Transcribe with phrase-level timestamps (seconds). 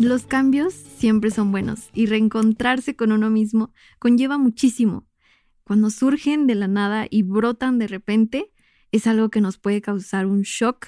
[0.00, 5.06] Los cambios siempre son buenos y reencontrarse con uno mismo conlleva muchísimo.
[5.62, 8.50] Cuando surgen de la nada y brotan de repente,
[8.92, 10.86] es algo que nos puede causar un shock,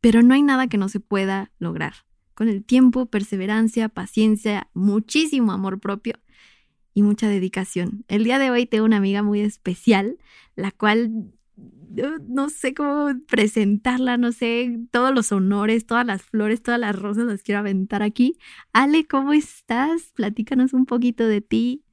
[0.00, 1.92] pero no hay nada que no se pueda lograr.
[2.32, 6.14] Con el tiempo, perseverancia, paciencia, muchísimo amor propio
[6.94, 8.06] y mucha dedicación.
[8.08, 10.16] El día de hoy tengo una amiga muy especial,
[10.56, 11.34] la cual
[12.28, 17.24] no sé cómo presentarla, no sé, todos los honores, todas las flores, todas las rosas
[17.24, 18.36] las quiero aventar aquí.
[18.72, 20.12] Ale, ¿cómo estás?
[20.14, 21.84] Platícanos un poquito de ti.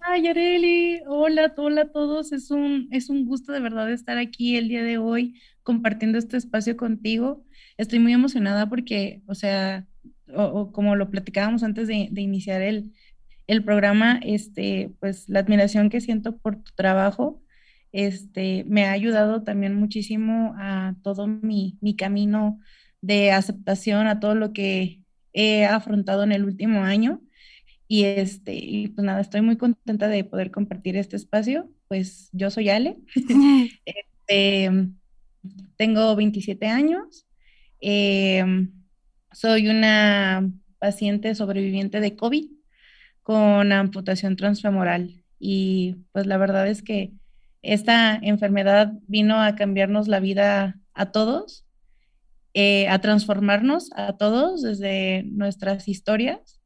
[0.00, 2.32] Ay, Areli, hola, hola a todos.
[2.32, 6.36] Es un, es un gusto de verdad estar aquí el día de hoy compartiendo este
[6.36, 7.44] espacio contigo.
[7.78, 9.86] Estoy muy emocionada porque, o sea,
[10.72, 12.92] como lo platicábamos antes de, de iniciar el,
[13.46, 17.43] el programa, este, pues la admiración que siento por tu trabajo
[17.94, 22.58] este, me ha ayudado también muchísimo a todo mi, camino
[23.00, 25.00] de aceptación, a todo lo que
[25.32, 27.22] he afrontado en el último año.
[27.86, 31.70] Y, este, y pues nada, estoy muy contenta de poder compartir este espacio.
[31.86, 32.96] Pues yo soy Ale,
[33.84, 34.88] este,
[35.76, 37.28] tengo 27 años,
[37.80, 38.72] em,
[39.30, 40.50] soy una
[40.80, 42.46] paciente sobreviviente de COVID
[43.22, 47.12] con amputación transfemoral y pues la verdad es que
[47.64, 51.66] esta enfermedad vino a cambiarnos la vida a todos,
[52.52, 56.60] eh, a transformarnos a todos desde nuestras historias.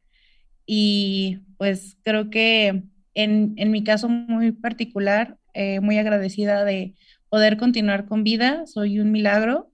[0.67, 2.83] Y pues creo que
[3.15, 6.95] en, mi caso muy particular, eh, muy agradecida de
[7.29, 9.73] poder continuar con vida, soy un milagro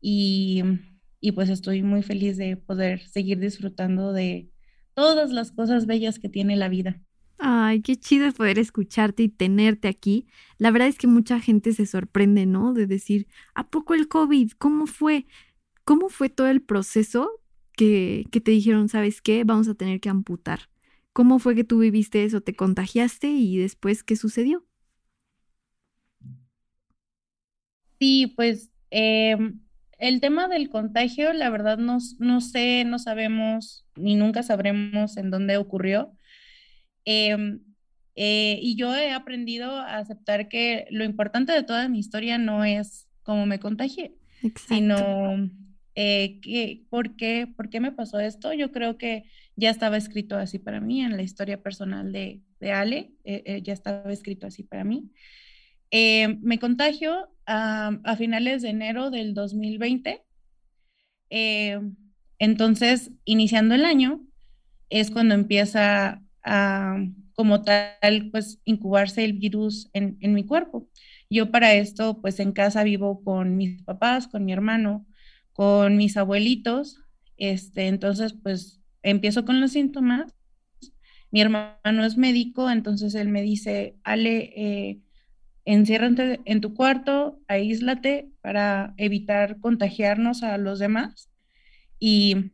[0.00, 0.62] y,
[1.20, 4.48] y pues estoy muy feliz de poder seguir disfrutando de
[4.94, 7.00] todas las cosas bellas que tiene la vida.
[7.46, 10.26] Ay, qué chido poder escucharte y tenerte aquí.
[10.58, 12.72] La verdad es que mucha gente se sorprende, ¿no?
[12.72, 14.52] De decir, ¿a poco el COVID?
[14.58, 15.26] ¿Cómo fue?
[15.84, 17.30] ¿Cómo fue todo el proceso
[17.76, 20.70] que, que te dijeron, sabes qué, vamos a tener que amputar?
[21.12, 22.40] ¿Cómo fue que tú viviste eso?
[22.42, 24.66] ¿Te contagiaste y después qué sucedió?
[28.00, 29.60] Sí, pues em,
[29.98, 35.30] el tema del contagio, la verdad no, no sé, no sabemos, ni nunca sabremos en
[35.30, 36.12] dónde ocurrió
[37.04, 37.60] Em,
[38.16, 42.64] eh, y yo he aprendido a aceptar que lo importante de toda mi historia no
[42.64, 44.14] es cómo me contagié,
[44.68, 45.50] sino
[45.94, 48.52] eh, que, ¿por, qué, ¿por qué me pasó esto?
[48.52, 49.24] Yo creo que
[49.56, 53.72] ya estaba escrito así para mí en la historia personal de, de Ale, eh, ya
[53.72, 55.10] estaba escrito así para mí.
[55.90, 60.24] Em, me contagio a, a, finales de enero del 2020.
[61.30, 61.94] Em,
[62.38, 64.26] entonces, iniciando el año,
[64.90, 70.88] es cuando empieza como tal, pues incubarse el virus en, en, mi cuerpo.
[71.30, 75.06] Yo para esto, pues en casa vivo con mis papás, con mi hermano,
[75.52, 77.00] con mis abuelitos,
[77.36, 80.34] este, entonces pues empiezo con los síntomas.
[81.30, 85.00] Mi hermano es médico, entonces él me dice, Ale, eh,
[85.64, 91.30] enciérrate en tu cuarto, aíslate para evitar contagiarnos a los demás.
[91.98, 92.52] Y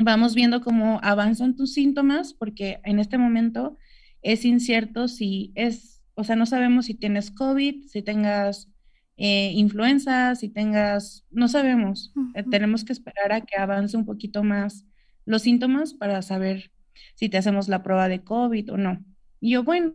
[0.00, 3.76] vamos viendo cómo avanzan tus síntomas, porque en este momento
[4.22, 8.68] es incierto si es, o sea, no sabemos si tienes COVID, si tengas
[9.16, 12.12] eh, influenza, si tengas, no sabemos.
[12.34, 14.86] Eh, tenemos que esperar a que avance un poquito más
[15.26, 16.70] los síntomas para saber
[17.14, 19.04] si te hacemos la prueba de COVID o no.
[19.40, 19.94] Y yo, bueno,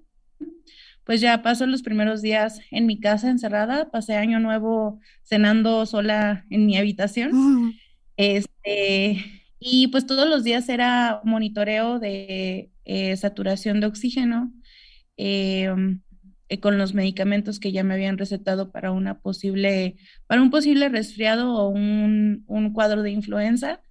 [1.03, 6.45] pues ya paso los primeros días en mi casa encerrada, pasé año nuevo cenando sola
[6.49, 7.75] en mi habitación.
[8.17, 14.53] Este, y pues todos los días era monitoreo de eh, saturación de oxígeno
[15.17, 16.01] em,
[16.49, 19.95] eh, con los medicamentos que ya me habían recetado para una posible,
[20.27, 23.81] para un posible resfriado o un, un cuadro de influenza.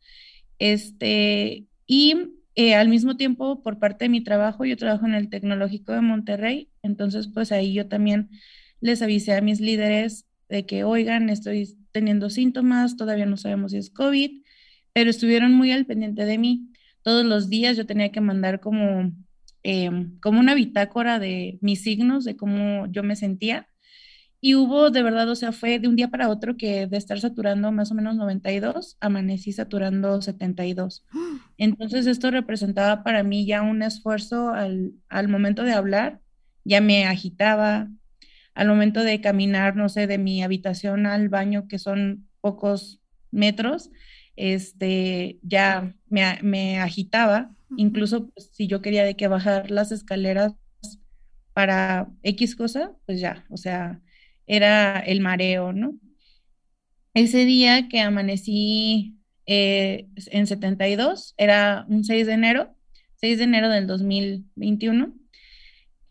[0.61, 2.15] Este, y
[2.55, 6.03] eh, al mismo tiempo, por parte de mi trabajo, yo trabajo en el Tecnológico de
[6.03, 8.31] Monterrey, entonces pues ahí yo también
[8.81, 13.79] les avisé a mis líderes de que, oigan, estoy teniendo síntomas, todavía no sabemos si
[13.79, 14.44] es COVID,
[14.95, 16.71] pero estuvieron muy al pendiente de mí.
[17.03, 19.13] Todos los días yo tenía que mandar como,
[19.63, 23.69] em, como una bitácora de mis signos, de cómo yo me sentía.
[24.41, 27.19] Y hubo de verdad, o sea, fue de un día para otro que de estar
[27.19, 31.05] saturando más o menos 92, amanecí saturando 72.
[31.59, 36.21] Entonces esto representaba para mí ya un esfuerzo al, al momento de hablar,
[36.65, 37.89] ya me agitaba,
[38.55, 43.01] al momento de caminar, no sé, de mi habitación al baño, que son pocos
[43.31, 43.91] metros,
[44.37, 50.55] este, ya me, me agitaba, incluso pues, si yo quería de que bajar las escaleras
[51.53, 54.01] para X cosa, pues ya, o sea,
[54.47, 55.99] era el mareo, ¿no?
[57.15, 59.17] Ese día que amanecí
[59.47, 62.75] eh, en 72, era un 6 de enero,
[63.17, 65.15] 6 de enero del 2021,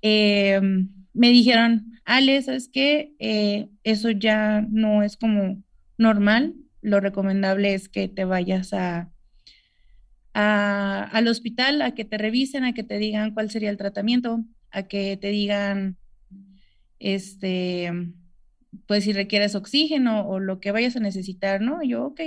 [0.01, 0.61] eh,
[1.13, 3.13] me dijeron, Ale, ¿sabes qué?
[3.19, 5.61] Eh, eso ya no es como
[5.97, 9.09] normal, lo recomendable es que te vayas a,
[10.33, 14.83] al hospital, a que te revisen, a que te digan cuál sería el tratamiento, a
[14.83, 15.97] que te digan,
[17.00, 17.91] este,
[18.88, 21.83] pues si requieres oxígeno o lo que vayas a necesitar, ¿no?
[21.83, 22.21] yo, ok,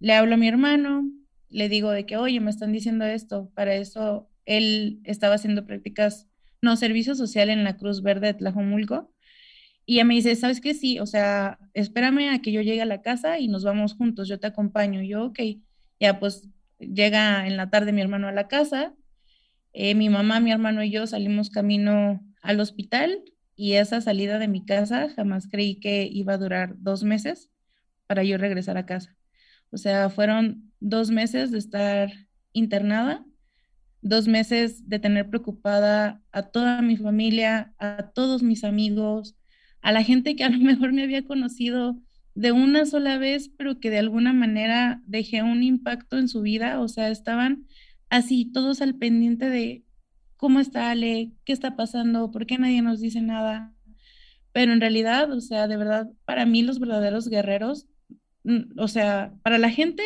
[0.00, 1.10] le hablo a mi hermano,
[1.48, 6.28] le digo de que, oye, me están diciendo esto, para eso él estaba haciendo prácticas,
[6.60, 9.12] no, servicio social en la Cruz Verde de Tlajomulco,
[9.88, 10.74] y ella me dice, ¿sabes qué?
[10.74, 14.28] Sí, o sea, espérame a que yo llegue a la casa y nos vamos juntos,
[14.28, 15.00] yo te acompaño.
[15.00, 15.40] yo, ok,
[15.98, 16.46] ya pues
[16.78, 18.94] llega en la tarde mi hermano a la casa,
[19.72, 23.22] eh, mi mamá, mi hermano y yo salimos camino al hospital
[23.56, 27.50] y esa salida de mi casa jamás creí que iba a durar dos meses
[28.06, 29.16] para yo regresar a casa.
[29.70, 32.10] O sea, fueron dos meses de estar
[32.52, 33.24] internada,
[34.02, 39.37] dos meses de tener preocupada a toda mi familia, a todos mis amigos,
[39.82, 41.98] a la gente que a lo mejor me había conocido
[42.34, 46.80] de una sola vez, pero que de alguna manera dejé un impacto en su vida,
[46.80, 47.66] o sea, estaban
[48.10, 49.84] así todos al pendiente de
[50.36, 53.74] cómo está Ale, qué está pasando, por qué nadie nos dice nada.
[54.52, 57.88] Pero en realidad, o sea, de verdad, para mí los verdaderos guerreros,
[58.44, 60.02] mm, o sea, para la gente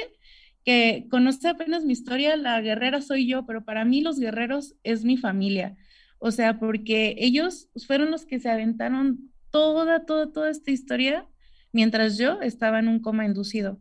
[0.65, 5.05] que conoce apenas mi historia, la guerrera soy yo, pero para mí los guerreros es
[5.05, 5.77] mi familia.
[6.19, 11.29] O sea, porque ellos fueron los que se aventaron toda, toda, toda esta historia
[11.73, 13.81] mientras yo estaba en un coma inducido,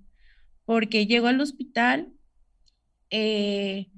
[0.65, 2.13] porque llego al hospital,
[3.09, 3.89] eh,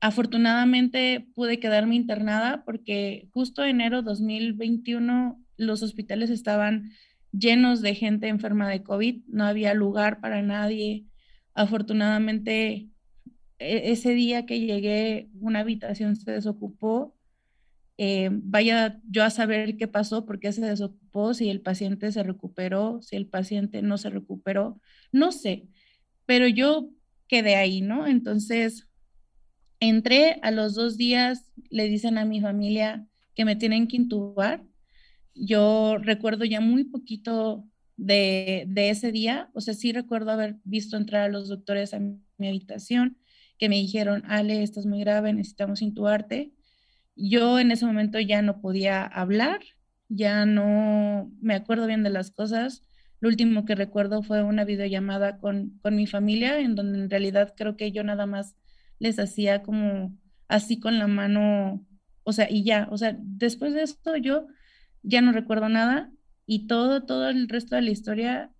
[0.00, 6.90] afortunadamente pude quedarme internada porque justo enero 2021 los hospitales estaban
[7.30, 11.06] llenos de gente enferma de COVID, no había lugar para nadie.
[11.54, 12.88] Afortunadamente,
[13.58, 17.14] e-, ese día que llegué, una habitación se desocupó
[17.98, 22.22] eh, vaya yo a saber qué pasó, por qué se desocupó, si el paciente se
[22.22, 24.80] recuperó, si el paciente no se recuperó,
[25.12, 25.68] no sé,
[26.26, 26.90] pero yo
[27.28, 28.06] quedé ahí, ¿no?
[28.06, 28.88] Entonces,
[29.80, 34.64] entré a los dos días, le dicen a mi familia que me tienen que intubar.
[35.34, 37.66] Yo recuerdo ya muy poquito
[37.96, 42.00] de, de ese día, o sea, sí recuerdo haber visto entrar a los doctores a
[42.00, 43.18] mi habitación,
[43.58, 46.52] que me dijeron, Ale, estás muy grave, necesitamos intubarte
[47.22, 49.60] yo en ese momento ya no podía hablar,
[50.08, 52.82] ya no me acuerdo bien de las cosas.
[53.20, 57.54] Lo último que recuerdo fue una videollamada con, con mi familia, en donde en realidad
[57.56, 58.56] creo que yo nada más
[58.98, 61.86] les hacía como así con la mano,
[62.24, 64.48] o sea, y ya, o sea, después de esto yo
[65.02, 66.10] ya no recuerdo nada
[66.44, 68.50] y todo, todo el resto de la historia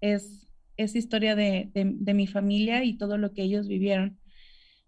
[0.00, 4.20] es, es historia de, de mi familia y todo lo que ellos vivieron.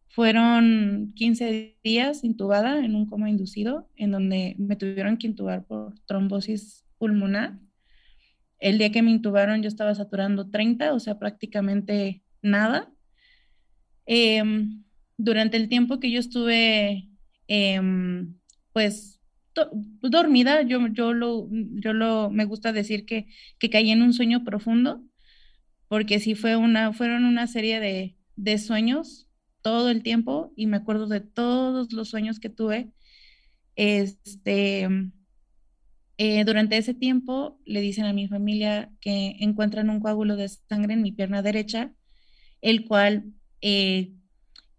[0.08, 5.98] Fueron 15 días intubada en un coma inducido, en donde me tuvieron que intubar por
[6.06, 7.58] trombosis pulmonar.
[8.58, 12.90] El día que me intubaron yo estaba saturando 30, o sea, prácticamente nada.
[14.06, 14.82] Em,
[15.18, 17.08] durante el tiempo que yo estuve,
[17.46, 18.34] em,
[18.72, 19.20] pues,
[20.02, 23.26] dormida, yo, yo, lo, yo lo, me gusta decir que,
[23.58, 25.02] que caí en un sueño profundo,
[25.88, 29.27] porque sí fue una, fueron una serie de, de sueños
[29.68, 32.90] todo el tiempo y me acuerdo de todos los sueños que tuve.
[33.76, 34.88] Este,
[36.16, 40.94] eh, durante ese tiempo le dicen a mi familia que encuentran un coágulo de sangre
[40.94, 41.92] en mi pierna derecha,
[42.62, 43.26] el cual
[43.60, 44.14] eh,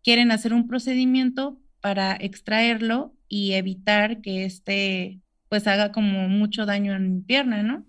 [0.03, 6.95] quieren hacer un procedimiento para extraerlo y evitar que este pues haga como mucho daño
[6.95, 7.85] en mi pierna, ¿no?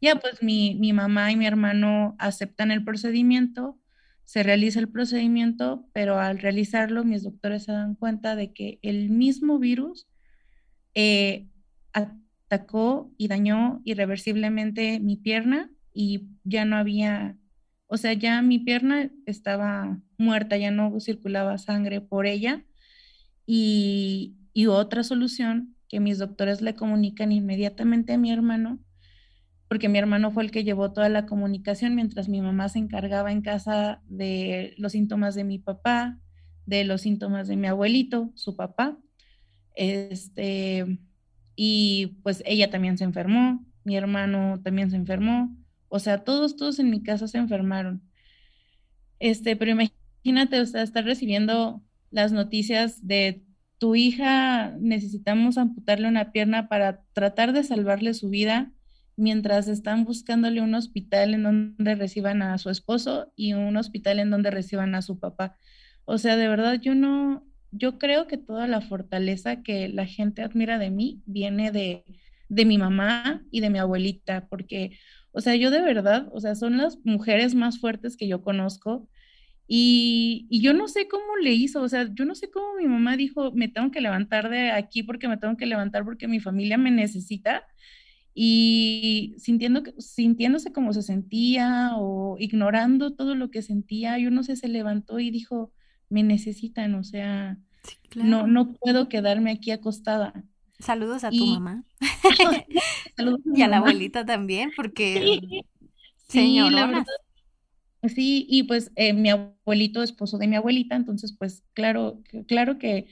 [0.00, 3.80] Ya pues mi, mi mamá y mi hermano aceptan el procedimiento,
[4.26, 9.08] se realiza el procedimiento, pero al realizarlo mis doctores se dan cuenta de que el
[9.08, 10.08] mismo virus
[10.94, 11.46] eh,
[11.92, 17.38] atacó y dañó irreversiblemente mi pierna y ya no había,
[17.86, 22.64] o sea, ya mi pierna estaba muerta, ya no circulaba sangre por ella.
[23.46, 28.80] Y, y otra solución que mis doctores le comunican inmediatamente a mi hermano
[29.68, 33.32] porque mi hermano fue el que llevó toda la comunicación mientras mi mamá se encargaba
[33.32, 36.18] en casa de los síntomas de mi papá,
[36.66, 38.96] de los síntomas de mi abuelito, su papá.
[39.74, 40.98] Este,
[41.56, 45.56] y pues ella también se enfermó, mi hermano también se enfermó,
[45.88, 48.02] o sea, todos, todos en mi casa se enfermaron.
[49.18, 53.42] Este, pero imagínate, o sea, estar recibiendo las noticias de
[53.78, 58.72] tu hija, necesitamos amputarle una pierna para tratar de salvarle su vida
[59.16, 64.30] mientras están buscándole un hospital en donde reciban a su esposo y un hospital en
[64.30, 65.56] donde reciban a su papá.
[66.04, 70.42] O sea, de verdad, yo no, yo creo que toda la fortaleza que la gente
[70.42, 72.04] admira de mí viene de,
[72.48, 74.98] de mi mamá y de mi abuelita, porque,
[75.32, 79.08] o sea, yo de verdad, o sea, son las mujeres más fuertes que yo conozco.
[79.68, 82.86] Y, y, yo no sé cómo le hizo, o sea, yo no sé cómo mi
[82.86, 86.38] mamá dijo, me tengo que levantar de aquí porque me tengo que levantar porque mi
[86.38, 87.64] familia me necesita
[88.38, 94.56] y sintiendo, sintiéndose como se sentía o ignorando todo lo que sentía, yo no sé,
[94.56, 95.72] se levantó y dijo,
[96.10, 97.56] me necesitan, o sea,
[98.14, 100.44] no, no puedo quedarme aquí acostada.
[100.78, 101.84] Saludos a tu mamá.
[103.16, 105.38] Saludos y a la abuelita también, porque
[106.28, 107.06] sí, la verdad,
[108.02, 113.06] sí, y pues eh, mi abuelito, esposo de mi abuelita, entonces pues claro, claro que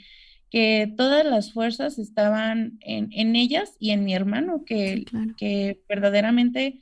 [0.55, 5.05] que todas las fuerzas estaban en, ellas y en mi hermano, que,
[5.37, 6.81] que verdaderamente,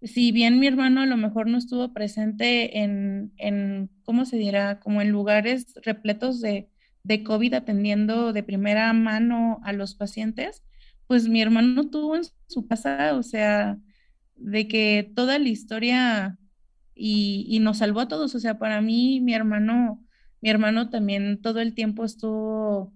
[0.00, 4.80] si bien mi hermano a lo mejor no estuvo presente en, en ¿cómo se dirá?
[4.80, 6.70] Como en lugares repletos de,
[7.02, 10.64] de COVID atendiendo de primera mano a los pacientes,
[11.06, 13.76] pues mi hermano tuvo en su casa, o sea,
[14.36, 16.38] de que toda la historia
[16.94, 20.03] y, y, nos salvó a todos, o sea, para mí mi hermano
[20.44, 22.92] mi hermano también todo el tiempo estuvo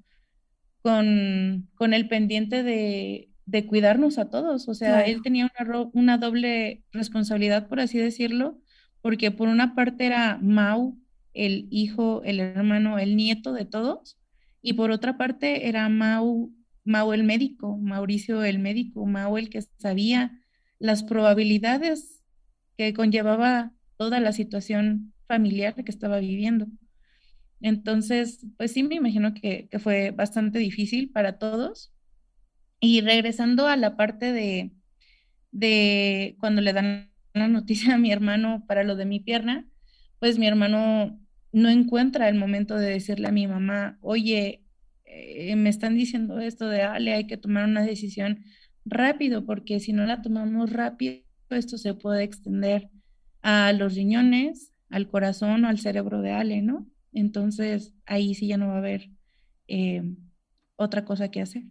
[0.83, 4.69] con, con el pendiente de, de, cuidarnos a todos.
[4.69, 8.61] O sea, él tenía una, una, doble responsabilidad, por así decirlo,
[9.01, 11.01] porque por una parte era Mau,
[11.33, 14.19] el hijo, el hermano, el nieto de todos,
[14.61, 16.53] y por otra parte era Mau,
[16.85, 20.39] Mau el médico, Mauricio el médico, Mau el que sabía
[20.79, 22.23] las probabilidades
[22.77, 26.67] que conllevaba toda la situación familiar que estaba viviendo.
[27.61, 31.93] Entonces, pues sí, me imagino que, fue bastante difícil para todos.
[32.81, 34.73] Y regresando a la parte de,
[35.51, 39.69] de cuando le dan la noticia a mi hermano para lo de mi pierna,
[40.19, 41.21] pues mi hermano
[41.53, 44.65] no encuentra el momento de decirle a mi mamá, oye,
[45.05, 48.45] eh, me están diciendo esto de Ale, hay que tomar una decisión
[48.85, 52.91] rápido, porque si no la tomamos rápido, esto se puede extender
[53.43, 56.87] a los riñones, al corazón o al cerebro de Ale, ¿no?
[57.13, 59.11] Entonces, ahí sí ya no va a haber
[59.67, 60.03] eh,
[60.77, 61.65] otra cosa que hacer.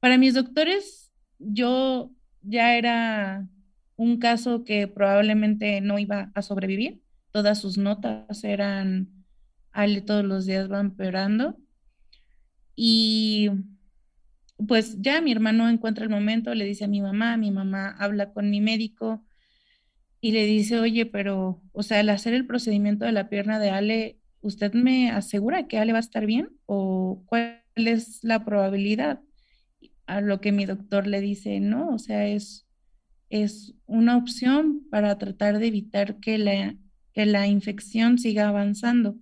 [0.00, 2.12] Para mis doctores, yo
[2.42, 3.48] ya era
[3.96, 7.02] un caso que probablemente no iba a sobrevivir.
[7.32, 9.08] Todas sus notas eran,
[9.72, 11.58] Ale todos los días van empeorando.
[12.74, 13.50] Y
[14.66, 18.32] pues ya mi hermano encuentra el momento, le dice a mi mamá, mi mamá habla
[18.32, 19.24] con mi médico
[20.20, 23.70] y le dice, oye, pero, o sea, al hacer el procedimiento de la pierna de
[23.70, 29.20] Ale, ¿usted me asegura que Ale va a estar bien o cuál es la probabilidad?
[30.06, 32.66] A lo que mi doctor le dice, no, o sea, es,
[33.28, 36.76] es una opción para tratar de evitar que la,
[37.12, 39.16] que la infección siga avanzando.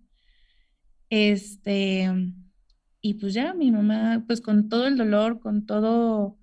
[1.10, 2.10] Este,
[3.00, 6.38] y pues ya mi mamá, pues con todo el dolor, con todo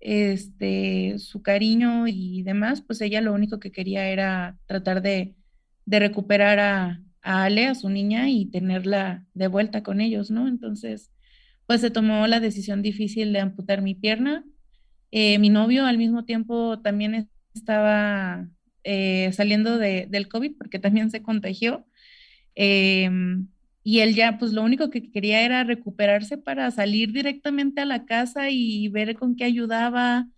[0.00, 5.36] este, su cariño y demás, pues ella lo único que quería era tratar de,
[5.86, 10.48] de recuperar a, a Ale, a su niña, y tenerla de vuelta con ellos, ¿no?
[10.48, 11.10] Entonces,
[11.66, 14.44] pues se tomó la decisión difícil de amputar mi pierna.
[15.12, 18.48] Eh, mi novio al mismo tiempo también estaba
[18.84, 21.86] eh, saliendo de, del COVID porque también se contagió.
[22.54, 23.48] Em,
[23.82, 28.04] y él ya, pues lo único que quería era recuperarse para salir directamente a la
[28.04, 30.28] casa y ver con qué ayudaba,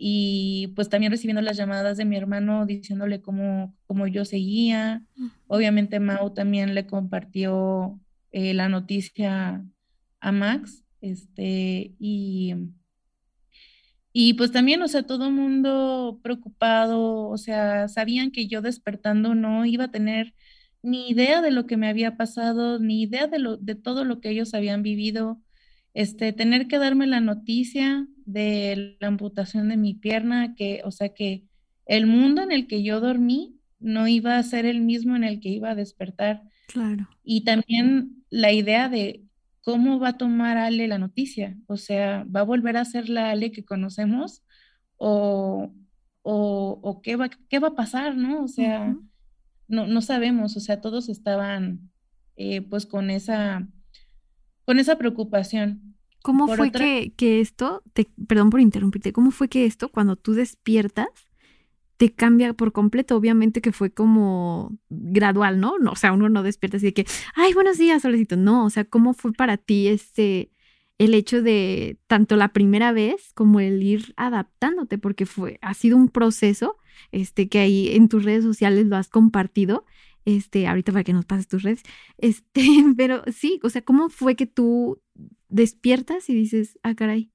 [0.00, 5.04] y pues también recibiendo las llamadas de mi hermano diciéndole cómo, cómo yo seguía.
[5.48, 7.98] Obviamente Mau también le compartió
[8.30, 9.66] eh, la noticia
[10.20, 12.54] a Max, este, y,
[14.12, 19.34] y pues también, o sea, todo el mundo preocupado, o sea, sabían que yo despertando
[19.34, 20.32] no iba a tener
[20.82, 24.20] ni idea de lo que me había pasado, ni idea de, lo, de todo lo
[24.20, 25.40] que ellos habían vivido
[25.98, 31.08] este, tener que darme la noticia de la amputación de mi pierna, que, o sea,
[31.08, 31.42] que
[31.86, 35.40] el mundo en el que yo dormí no iba a ser el mismo en el
[35.40, 36.44] que iba a despertar.
[36.68, 37.08] Claro.
[37.24, 39.24] Y también la idea de
[39.60, 43.30] cómo va a tomar Ale la noticia, o sea, ¿va a volver a ser la
[43.30, 44.44] Ale que conocemos
[44.98, 45.72] o,
[46.22, 48.44] o, qué, va, qué va a pasar, ¿no?
[48.44, 48.96] O sea,
[49.66, 51.90] no, no sabemos, o sea, todos estaban
[52.36, 53.66] eh, pues con esa,
[54.64, 55.87] con esa preocupación.
[56.28, 60.34] ¿Cómo fue que, que, esto, te, perdón por interrumpirte, cómo fue que esto, cuando tú
[60.34, 61.08] despiertas,
[61.96, 63.16] te cambia por completo?
[63.16, 65.78] Obviamente que fue como gradual, ¿no?
[65.78, 68.36] no o sea, uno no despierta así de que, ay, buenos días, solecito.
[68.36, 70.50] No, o sea, ¿cómo fue para ti este,
[70.98, 74.98] el hecho de tanto la primera vez como el ir adaptándote?
[74.98, 76.76] Porque fue, ha sido un proceso,
[77.10, 79.86] este, que ahí en tus redes sociales lo has compartido
[80.28, 81.82] este, ahorita para que nos pases tus redes,
[82.18, 82.62] este,
[82.98, 85.00] pero sí, o sea, ¿cómo fue que tú
[85.48, 87.30] despiertas y dices, ah, caray?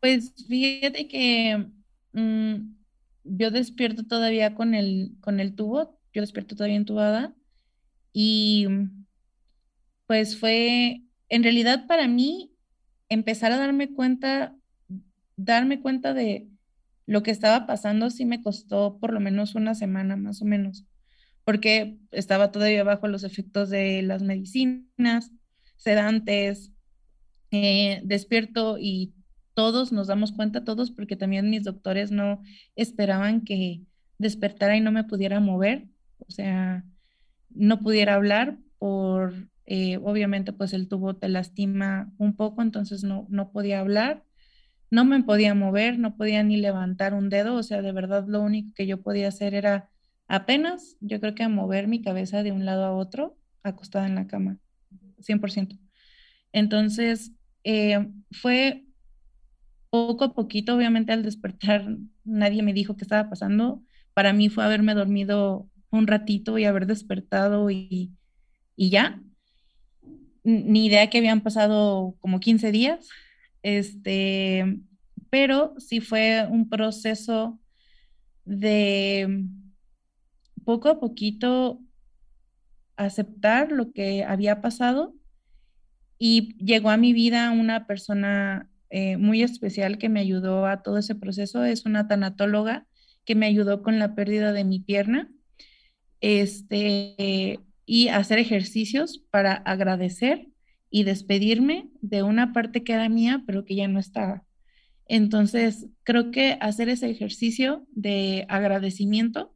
[0.00, 1.68] Pues fíjate que
[2.12, 2.74] mm,
[3.24, 7.34] yo despierto todavía con el, con el tubo, yo despierto todavía entubada
[8.12, 8.66] y
[10.06, 12.52] pues fue, en realidad para mí,
[13.08, 14.56] empezar a darme cuenta,
[15.36, 16.52] darme cuenta de,
[17.06, 20.84] lo que estaba pasando sí me costó por lo menos una semana más o menos,
[21.44, 25.32] porque estaba todavía bajo los efectos de las medicinas,
[25.76, 26.72] sedantes,
[27.50, 29.14] eh, despierto y
[29.54, 32.42] todos nos damos cuenta, todos, porque también mis doctores no
[32.76, 33.82] esperaban que
[34.18, 36.84] despertara y no me pudiera mover, o sea,
[37.50, 43.26] no pudiera hablar por, eh, obviamente, pues el tubo te lastima un poco, entonces no,
[43.28, 44.24] no podía hablar
[44.92, 48.42] no me podía mover, no podía ni levantar un dedo, o sea, de verdad lo
[48.42, 49.88] único que yo podía hacer era
[50.32, 54.26] apenas, yo creo que mover mi cabeza de un lado a otro, acostada en la
[54.26, 54.56] cama,
[55.18, 55.78] 100%.
[56.52, 57.32] Entonces,
[57.64, 58.86] eh, fue
[59.90, 61.86] poco a poquito, obviamente al despertar,
[62.24, 63.82] nadie me dijo qué estaba pasando.
[64.14, 68.12] Para mí fue haberme dormido un ratito y haber despertado y,
[68.74, 69.20] y ya.
[70.44, 73.06] Ni idea que habían pasado como 15 días.
[73.62, 74.80] Este,
[75.28, 77.60] pero sí fue un proceso
[78.46, 79.46] de
[80.64, 81.80] poco a poquito
[82.96, 85.14] aceptar lo que había pasado
[86.18, 90.98] y llegó a mi vida una persona eh, muy especial que me ayudó a todo
[90.98, 91.64] ese proceso.
[91.64, 92.86] Es una tanatóloga
[93.24, 95.30] que me ayudó con la pérdida de mi pierna
[96.20, 100.48] este, y hacer ejercicios para agradecer
[100.90, 104.44] y despedirme de una parte que era mía, pero que ya no estaba.
[105.06, 109.54] Entonces, creo que hacer ese ejercicio de agradecimiento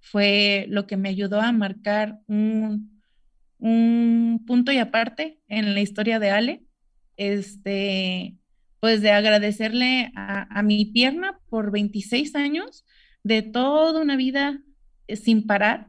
[0.00, 3.02] fue lo que me ayudó a marcar un,
[3.58, 6.64] un punto y aparte en la historia de Ale,
[7.16, 8.36] este,
[8.80, 12.84] pues de agradecerle a, mi pierna por 26 años
[13.22, 14.62] de toda una vida
[15.08, 15.88] sin parar,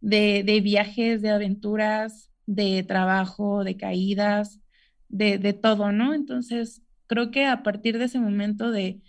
[0.00, 4.60] de, de viajes, de aventuras, de trabajo, de caídas,
[5.08, 6.14] de, todo, ¿no?
[6.14, 9.00] Entonces, creo que a partir de ese momento de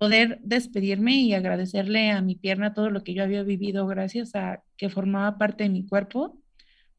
[0.00, 4.62] poder despedirme y agradecerle a mi pierna todo lo que yo había vivido gracias a
[4.78, 6.40] que formaba parte de mi cuerpo,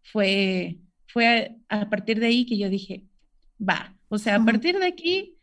[0.04, 3.06] fue, fue a, partir de ahí que yo dije,
[3.60, 5.36] va, o sea, a partir de aquí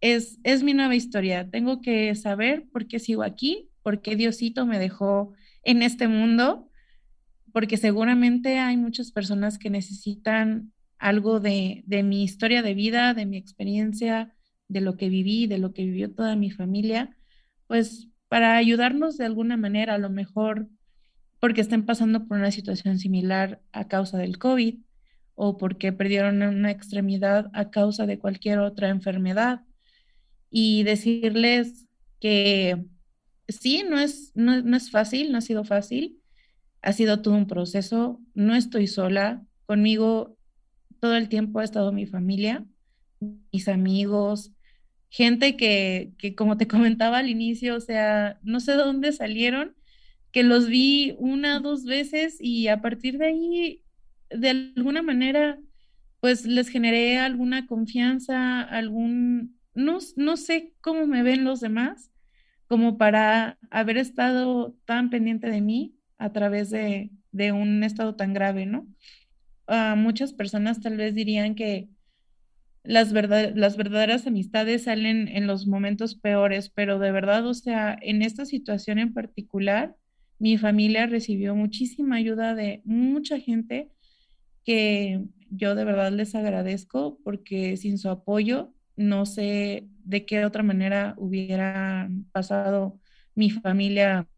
[0.00, 4.66] es, es mi nueva historia, tengo que saber por qué sigo aquí, por qué Diosito
[4.66, 6.68] me dejó en este mundo
[7.52, 13.36] porque seguramente hay muchas personas que necesitan algo de, mi historia de vida, de mi
[13.36, 14.34] experiencia,
[14.68, 17.16] de lo que viví, de lo que vivió toda mi familia,
[17.66, 20.68] pues para ayudarnos de alguna manera, a lo mejor
[21.40, 24.78] porque estén pasando por una situación similar a causa del COVID
[25.34, 29.62] o porque perdieron una extremidad a causa de cualquier otra enfermedad
[30.50, 31.86] y decirles
[32.20, 32.86] que
[33.48, 36.20] sí, no es, no es fácil, no ha sido fácil,
[36.80, 40.36] ha sido todo un proceso, no estoy sola, conmigo
[41.00, 42.64] todo el tiempo ha estado mi familia,
[43.52, 44.53] mis amigos,
[45.14, 49.76] gente que, que como te comentaba al inicio, o sea, no sé de dónde salieron,
[50.32, 53.84] que los vi una, dos veces y a partir de ahí,
[54.30, 55.58] de alguna manera,
[56.20, 62.10] pues les generé alguna confianza, algún, no, no sé cómo me ven los demás,
[62.66, 67.10] como para haber estado tan pendiente de mí a través de,
[67.52, 68.88] un estado tan grave, ¿no?
[69.96, 71.88] Muchas personas tal vez dirían que
[72.84, 78.22] las, las verdaderas amistades salen en los momentos peores, pero de verdad, o sea, en
[78.22, 79.96] esta situación en particular,
[80.38, 83.90] mi familia recibió muchísima ayuda de mucha gente
[84.64, 90.62] que yo de verdad les agradezco porque sin su apoyo no sé de qué otra
[90.62, 93.00] manera hubiera pasado
[93.34, 94.28] mi familia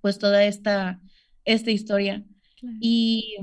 [0.00, 1.00] pues toda esta,
[1.44, 2.24] esta historia.
[2.80, 3.36] Y,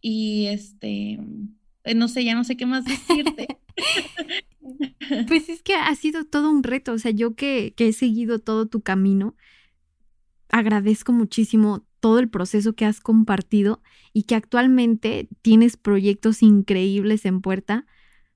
[0.00, 1.18] y este,
[1.94, 3.58] no sé, ya no sé qué más decirte.
[5.28, 8.38] Pues es que ha sido todo un reto, o sea, yo que, que he seguido
[8.38, 9.34] todo tu camino,
[10.50, 17.40] agradezco muchísimo todo el proceso que has compartido y que actualmente tienes proyectos increíbles en
[17.40, 17.86] puerta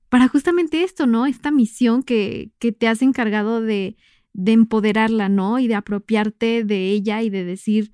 [0.09, 1.25] para justamente esto, ¿no?
[1.25, 3.97] Esta misión que, que te has encargado de,
[4.33, 5.59] de empoderarla, ¿no?
[5.59, 7.91] Y de apropiarte de ella y de decir,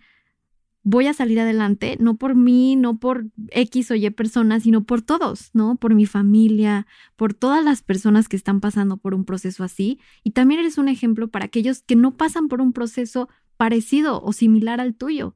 [0.90, 5.04] voy a salir adelante, no por mí, no por X o Y personas, sino por
[5.04, 5.76] todos, ¿no?
[5.76, 10.00] Por mi familia, por todas las personas que están pasando por un proceso así.
[10.24, 14.34] Y también eres un ejemplo para aquellos que no pasan por un proceso parecido o
[14.34, 15.36] similar al tuyo.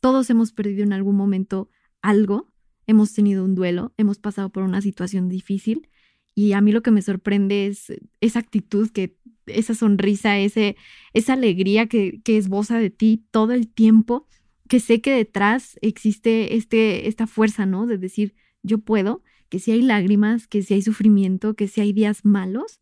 [0.00, 1.68] Todos hemos perdido en algún momento
[2.00, 2.50] algo,
[2.86, 5.90] hemos tenido un duelo, hemos pasado por una situación difícil.
[6.34, 10.76] Y a mí lo que me sorprende es esa actitud que esa sonrisa, ese,
[11.12, 14.26] esa alegría que, que esboza de ti todo el tiempo
[14.74, 17.86] que sé que detrás existe este, esta fuerza, ¿no?
[17.86, 18.34] De decir,
[18.64, 22.80] yo puedo, que si hay lágrimas, que si hay sufrimiento, que si hay días malos,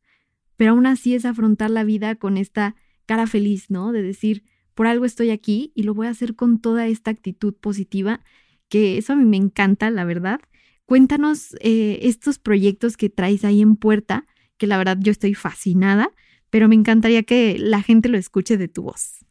[0.56, 3.92] pero aún así es afrontar la vida con esta cara feliz, ¿no?
[3.92, 7.52] De decir, por algo estoy aquí y lo voy a hacer con toda esta actitud
[7.52, 8.24] positiva,
[8.70, 10.40] que eso a mí me encanta, la verdad.
[10.86, 14.24] Cuéntanos eh, estos proyectos que traes ahí en puerta,
[14.56, 16.10] que la verdad yo estoy fascinada,
[16.48, 19.26] pero me encantaría que la gente lo escuche de tu voz.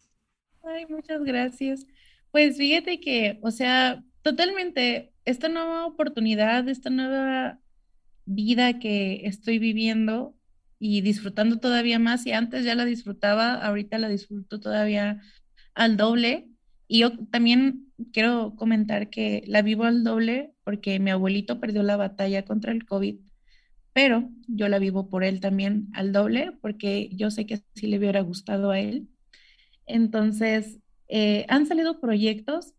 [0.63, 1.87] Ay, muchas gracias.
[2.31, 7.59] Pues fíjate que, o sea, totalmente, esta nueva oportunidad, esta nueva
[8.25, 10.37] vida que estoy viviendo
[10.79, 15.21] y disfrutando todavía más, y antes ya la disfrutaba, ahorita la disfruto todavía
[15.75, 16.47] al doble.
[16.87, 21.97] Y yo también quiero comentar que la vivo al doble porque mi abuelito perdió la
[21.97, 23.17] batalla contra el COVID,
[23.93, 27.99] pero yo la vivo por él también al doble porque yo sé que sí le
[27.99, 29.09] hubiera gustado a él.
[29.87, 30.79] Entonces,
[31.11, 32.73] eh, han salido proyectos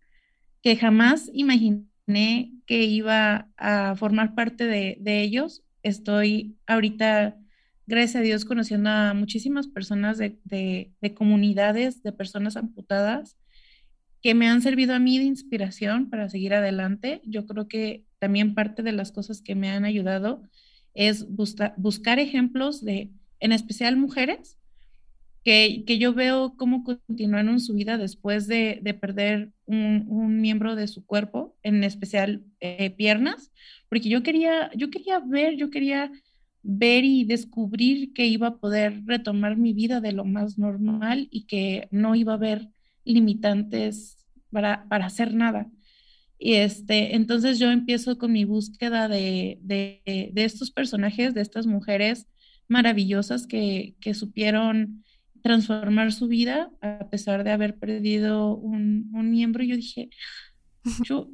[0.62, 5.62] que jamás imaginé que iba a formar parte de, ellos.
[5.82, 7.36] Estoy ahorita,
[7.86, 13.36] gracias a Dios, conociendo a muchísimas personas de, de comunidades de personas amputadas
[14.22, 17.20] que me han servido a mí de inspiración para seguir adelante.
[17.24, 20.42] Yo creo que también parte de las cosas que me han ayudado
[20.94, 24.58] es buscar ejemplos de, en especial mujeres,
[25.44, 31.56] que, yo veo cómo continúan su vida después de, perder un, miembro de su cuerpo,
[31.62, 33.50] en especial eh, piernas,
[33.88, 36.10] porque yo quería, yo quería ver, yo quería
[36.62, 41.46] ver y descubrir que iba a poder retomar mi vida de lo más normal y
[41.46, 42.68] que no iba a haber
[43.04, 44.16] limitantes
[44.50, 45.68] para, para hacer nada.
[46.38, 50.02] Y este, entonces yo empiezo con mi búsqueda de, de,
[50.32, 52.28] de estos personajes, de estas mujeres
[52.68, 55.04] maravillosas que, que supieron
[55.42, 59.64] transformar su vida a pesar de haber perdido un, miembro.
[59.64, 60.10] Yo dije,
[61.04, 61.28] yo,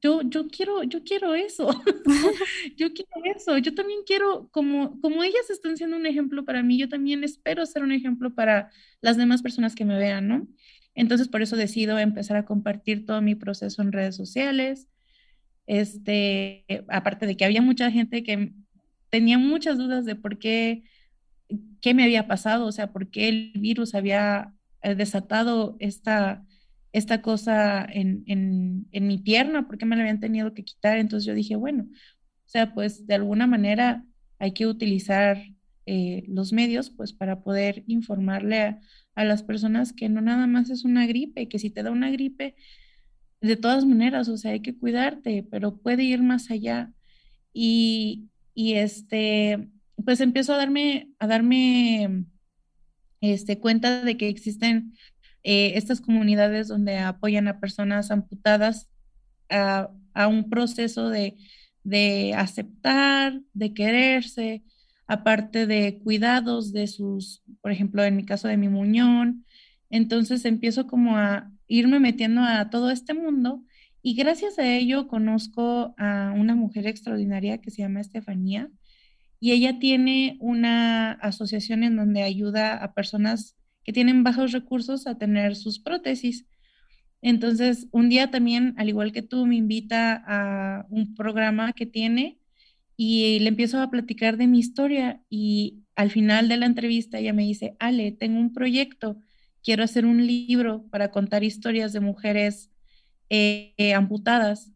[0.00, 1.68] yo, yo quiero, yo quiero eso,
[2.76, 6.78] yo quiero eso, yo también quiero, como, como ellas están siendo un ejemplo para mí,
[6.78, 8.70] yo también espero ser un ejemplo para
[9.00, 10.48] las demás personas que me vean, ¿no?
[10.94, 14.88] Entonces, por eso decido empezar a compartir todo mi proceso en redes sociales.
[15.66, 18.52] Este, aparte de que había mucha gente que
[19.10, 20.82] tenía muchas dudas de por qué
[21.80, 26.44] qué me había pasado, o sea, por qué el virus había eh, desatado esta,
[26.92, 28.24] esta cosa en,
[28.92, 30.98] mi pierna, por qué me la habían tenido que quitar.
[30.98, 34.04] Entonces yo dije, bueno, o sea, pues de alguna manera
[34.38, 35.38] hay que utilizar
[35.86, 38.80] eh, los medios pues para poder informarle a,
[39.14, 42.10] a, las personas que no nada más es una gripe, que si te da una
[42.10, 42.56] gripe,
[43.40, 46.92] de todas maneras, o sea, hay que cuidarte, pero puede ir más allá.
[47.52, 49.68] Y, y este,
[50.04, 52.24] pues empiezo a darme, a darme
[53.20, 54.94] este, cuenta de que existen
[55.42, 58.88] eh, estas comunidades donde apoyan a personas amputadas
[59.50, 59.90] a,
[60.28, 61.36] un proceso de,
[61.84, 64.64] de, aceptar, de quererse,
[65.06, 69.44] aparte de cuidados de sus, por ejemplo, en mi caso de mi muñón.
[69.90, 73.62] Entonces empiezo como a irme metiendo a todo este mundo
[74.02, 78.70] y gracias a ello conozco a una mujer extraordinaria que se llama Estefanía
[79.40, 85.16] y ella tiene una asociación en donde ayuda a personas que tienen bajos recursos a
[85.16, 86.46] tener sus prótesis.
[87.22, 92.38] Entonces, un día también, al igual que tú, me invita a un programa que tiene
[92.96, 97.32] y le empiezo a platicar de mi historia y al final de la entrevista ella
[97.32, 99.20] me dice, Ale, tengo un proyecto,
[99.62, 102.70] quiero hacer un libro para contar historias de mujeres
[103.30, 104.72] eh, amputadas.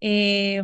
[0.00, 0.62] Eh,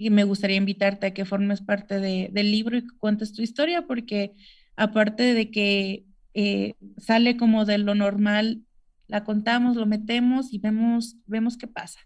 [0.00, 3.82] y me gustaría invitarte a que formes parte del libro y que cuentes tu historia,
[3.82, 4.32] porque
[4.74, 8.62] aparte de que eh, sale como de lo normal,
[9.08, 12.00] la contamos, lo metemos y vemos, vemos qué pasa.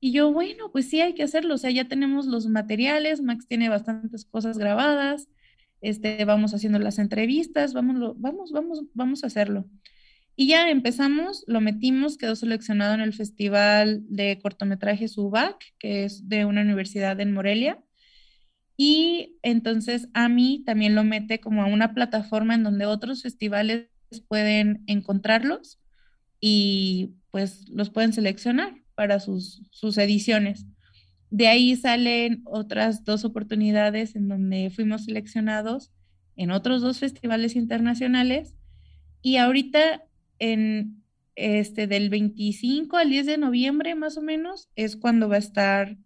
[0.00, 3.46] Y yo, bueno, pues sí hay que hacerlo, o sea, ya tenemos los materiales, Max
[3.46, 5.28] tiene bastantes cosas grabadas,
[5.80, 9.66] este, vamos haciendo las entrevistas, vamos, vamos, vamos, vamos a hacerlo.
[10.34, 16.28] Y ya empezamos, lo metimos, quedó seleccionado en el Festival de Cortometrajes UBAC, que es
[16.28, 17.78] de una universidad en Morelia.
[18.76, 23.88] Y entonces a mí también lo mete como a una plataforma en donde otros festivales
[24.28, 25.78] pueden encontrarlos
[26.40, 30.66] y pues los pueden seleccionar para sus, sus ediciones.
[31.30, 35.92] De ahí salen otras dos oportunidades en donde fuimos seleccionados
[36.36, 38.54] en otros dos festivales internacionales
[39.22, 40.02] y ahorita
[40.42, 41.04] en
[41.36, 45.96] este del 25 al 10 de noviembre más o menos es cuando va a estar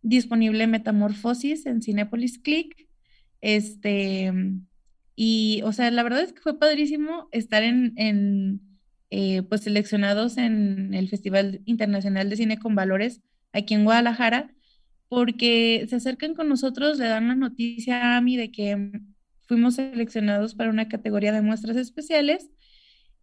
[0.00, 2.88] disponible Metamorfosis en Cinepolis Click.
[3.40, 4.32] Este,
[5.16, 8.60] y, o sea, la verdad es que fue padrísimo estar en, en
[9.10, 13.20] eh, pues seleccionados en el Festival Internacional de Cine con Valores
[13.52, 14.54] aquí en Guadalajara,
[15.08, 19.00] porque se acercan con nosotros, le dan la noticia a mí de que
[19.48, 22.50] fuimos seleccionados para una categoría de muestras especiales.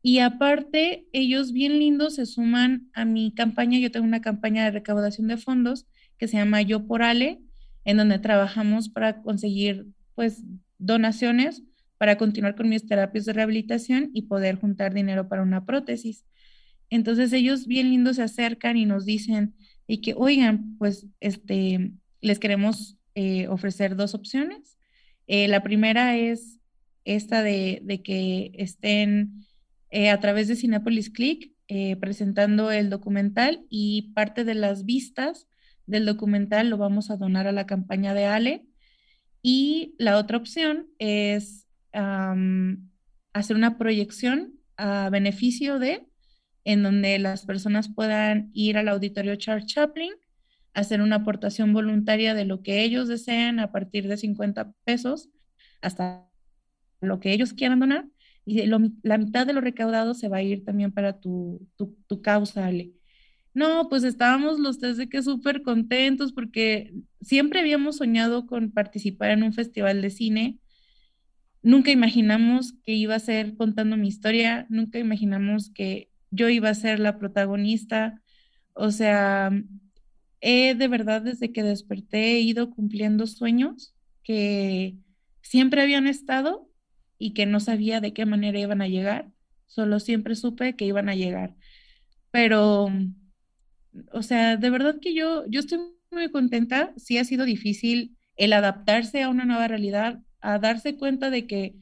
[0.01, 3.79] Y aparte, ellos bien lindos se suman a mi campaña.
[3.79, 5.85] Yo tengo una campaña de recaudación de fondos
[6.17, 7.41] que se llama Yo por Ale,
[7.83, 10.43] en donde trabajamos para conseguir pues
[10.77, 11.63] donaciones
[11.97, 16.25] para continuar con mis terapias de rehabilitación y poder juntar dinero para una prótesis.
[16.89, 19.55] Entonces ellos bien lindos se acercan y nos dicen
[19.87, 24.77] y que, oigan, pues este, les queremos eh, ofrecer dos opciones.
[25.27, 26.59] Eh, la primera es
[27.03, 29.46] esta de, de que estén
[29.89, 31.53] eh, a través de Cinepolis Click
[31.99, 35.49] presentando el documental y parte de las vistas
[35.85, 38.65] del documental lo vamos a donar a la campaña de Ale.
[39.41, 41.67] Y la otra opción es
[43.33, 46.07] hacer una proyección a beneficio de,
[46.63, 50.11] en donde las personas puedan ir al auditorio Charles Chaplin,
[50.73, 55.29] hacer una aportación voluntaria de lo que ellos deseen a partir de 50 pesos
[55.81, 56.29] hasta
[57.01, 58.05] lo que ellos quieran donar.
[58.49, 62.65] Y la mitad de lo recaudado se va a ir también para tu, tu, causa,
[62.65, 62.93] Ale.
[63.53, 69.31] No, pues estábamos los tres de que súper contentos porque siempre habíamos soñado con participar
[69.31, 70.59] en un festival de cine.
[71.61, 76.75] Nunca imaginamos que iba a ser contando mi historia, nunca imaginamos que yo iba a
[76.75, 78.21] ser la protagonista.
[78.73, 79.51] O sea,
[80.39, 84.95] he de verdad desde que desperté he ido cumpliendo sueños que
[85.41, 86.69] siempre habían estado
[87.17, 89.31] y que no sabía de qué manera iban a llegar,
[89.67, 91.55] solo siempre supe que iban a llegar.
[92.31, 92.89] Pero
[94.11, 95.79] o sea, de verdad que yo, yo estoy
[96.11, 96.93] muy contenta.
[96.97, 101.75] Sí ha sido difícil el adaptarse a una nueva realidad, a darse cuenta de que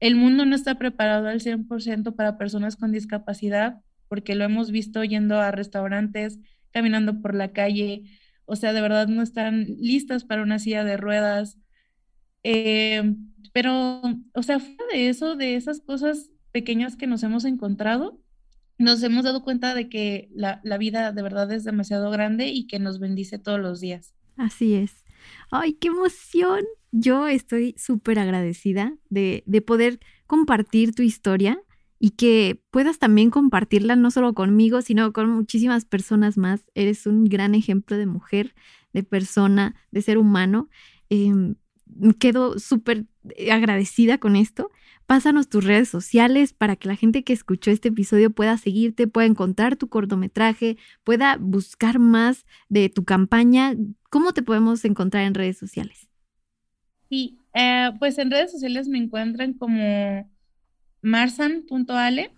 [0.00, 5.02] el mundo no está preparado al 100% para personas con discapacidad, porque lo hemos visto
[5.04, 6.38] yendo a restaurantes,
[6.72, 8.04] caminando por la calle,
[8.44, 11.58] o sea, de verdad no están listas para una silla de ruedas.
[12.44, 13.14] Eh,
[13.56, 14.02] pero,
[14.34, 18.20] o sea, fuera de eso, de esas cosas pequeñas que nos hemos encontrado,
[18.76, 22.78] nos hemos dado cuenta de que la, vida de verdad es demasiado grande y que
[22.78, 24.14] nos bendice todos los días.
[24.36, 25.06] Así es.
[25.50, 26.66] ¡Ay, qué emoción!
[26.92, 31.58] Yo estoy súper agradecida de, de poder compartir tu historia
[31.98, 36.60] y que puedas también compartirla no solo conmigo, sino con muchísimas personas más.
[36.74, 38.54] Eres un gran ejemplo de mujer,
[38.92, 40.68] de persona, de ser humano.
[41.08, 41.54] Em,
[42.18, 43.06] quedo súper
[43.50, 44.70] agradecida con esto
[45.06, 49.28] Pásanos tus redes sociales para que la gente que escuchó este episodio pueda seguirte, pueda
[49.28, 53.76] encontrar tu cortometraje, pueda buscar más de tu campaña.
[54.10, 56.08] ¿Cómo te podemos encontrar en redes sociales?
[57.08, 60.28] Sí, eh, pues en redes sociales me encuentran como
[61.02, 62.32] marsan.ale.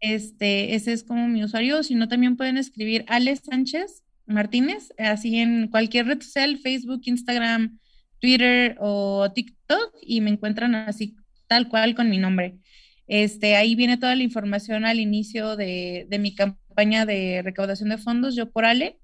[0.00, 5.36] Este, ese es como mi usuario, si no también pueden escribir Ale Sánchez Martínez, así
[5.36, 7.78] en cualquier red social, Facebook, Instagram,
[8.24, 11.14] Twitter o TikTok, y me encuentran así
[11.46, 12.56] tal cual con mi nombre.
[13.06, 17.98] Este, ahí viene toda la información al inicio de, de mi campaña de recaudación de
[17.98, 18.98] fondos, yo por Ale,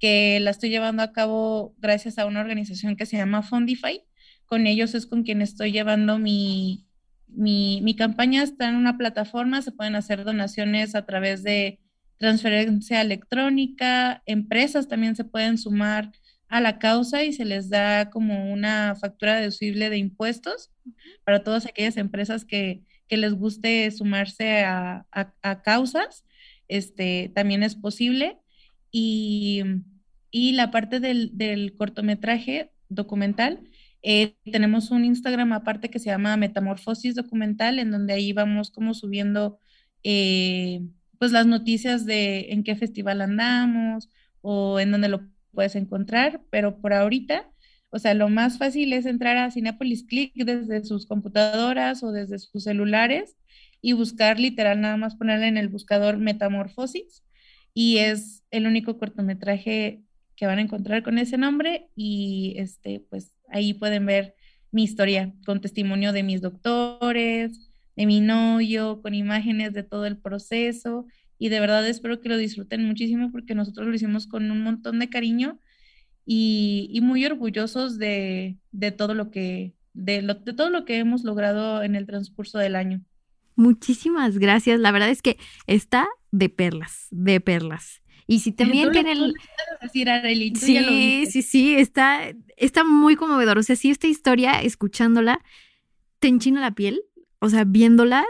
[0.00, 4.02] que la estoy llevando a cabo gracias a una organización que se llama Fondify.
[4.46, 6.86] Con ellos es con quien estoy llevando mi,
[7.26, 8.42] mi, mi campaña.
[8.42, 11.80] Está en una plataforma, se pueden hacer donaciones a través de
[12.16, 16.12] transferencia electrónica, empresas también se pueden sumar
[16.54, 20.70] a la causa y se les da como una factura deducible de impuestos
[21.24, 25.06] para todas aquellas empresas que, les guste sumarse a,
[25.62, 26.24] causas,
[26.66, 28.38] este, también es posible.
[28.90, 29.62] Y,
[30.32, 33.68] la parte del, cortometraje documental,
[34.02, 38.94] eh, tenemos un Instagram aparte que se llama Metamorfosis Documental, en donde ahí vamos como
[38.94, 39.58] subiendo
[40.02, 40.82] eh,
[41.18, 46.80] pues las noticias de en qué festival andamos o en dónde lo puedes encontrar, pero
[46.80, 47.50] por ahorita
[47.90, 52.38] O sea, lo más fácil es entrar a Cinepolis Click desde sus computadoras o desde
[52.40, 53.36] sus celulares
[53.80, 57.24] y buscar literal, nada más ponerle en el buscador Metamorfosis
[57.74, 60.02] y es el único cortometraje
[60.36, 64.34] que van a encontrar con ese nombre y este, pues ahí pueden ver
[64.72, 70.18] mi historia con testimonio de mis doctores, de mi novio, con imágenes de todo el
[70.18, 71.06] proceso
[71.38, 74.98] y de verdad espero que lo disfruten muchísimo porque nosotros lo hicimos con un montón
[74.98, 75.58] de cariño
[76.26, 78.56] y, muy orgullosos de,
[78.96, 83.02] todo lo que, de, de todo lo que hemos logrado en el transcurso del año.
[83.56, 84.80] Muchísimas gracias.
[84.80, 88.02] La verdad es que está de perlas, de perlas.
[88.26, 89.34] Y si también tiene el...
[90.54, 93.58] sí, sí, sí, está, está muy conmovedor.
[93.58, 95.40] O sea, si esta historia, escuchándola,
[96.18, 97.02] te enchina la piel,
[97.38, 98.24] o sea, viéndola,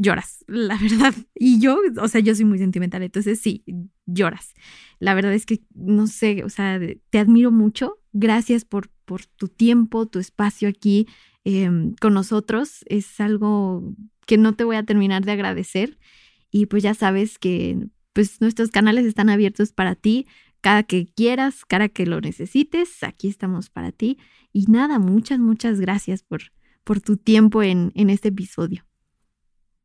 [0.00, 1.14] lloras, la verdad.
[1.34, 3.64] Y yo, o sea, yo soy muy sentimental, entonces sí,
[4.06, 4.54] lloras.
[4.98, 7.98] La verdad es que, no sé, o sea, te admiro mucho.
[8.12, 11.06] Gracias por, por tu tiempo, tu espacio aquí
[11.44, 12.84] em, con nosotros.
[12.86, 13.94] Es algo
[14.26, 15.98] que no te voy a terminar de agradecer.
[16.50, 17.78] Y pues ya sabes que
[18.12, 20.26] pues nuestros canales están abiertos para ti.
[20.62, 24.18] Cada que quieras, cada que lo necesites, aquí estamos para ti.
[24.52, 26.42] Y nada, muchas, muchas gracias por,
[26.84, 28.89] por tu tiempo en, en este episodio.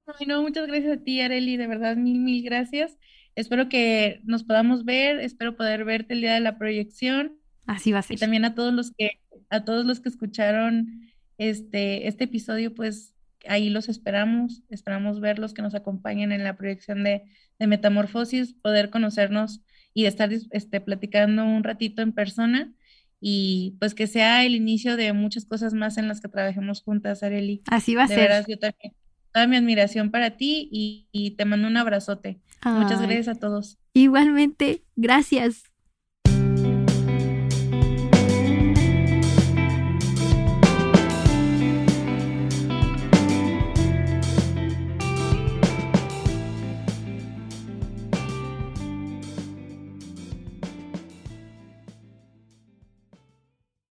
[0.07, 2.97] Ay, no, muchas gracias a ti, Areli, de verdad, mil, mil gracias.
[3.35, 7.37] Espero que nos podamos ver, espero poder verte el día de la proyección.
[7.65, 8.17] Así va a ser.
[8.17, 13.15] Y también a todos los que, a todos los que escucharon este, este episodio, pues
[13.47, 17.23] ahí los esperamos, esperamos verlos, que nos acompañen en la proyección de,
[17.57, 19.61] Metamorfosis, poder conocernos
[19.93, 22.73] y estar este, platicando un ratito en persona
[23.21, 27.23] y pues que sea el inicio de muchas cosas más en las que trabajemos juntas,
[27.23, 27.63] Areli.
[27.67, 28.43] Así va a ser.
[28.45, 28.93] yo también,
[29.35, 32.39] toda mi admiración para ti y, y te mando un abrazote.
[32.63, 33.77] Muchas gracias a todos.
[33.93, 35.74] Igualmente, gracias.